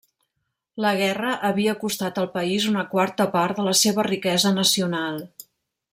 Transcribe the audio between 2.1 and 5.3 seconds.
al país una quarta part de la seva riquesa nacional.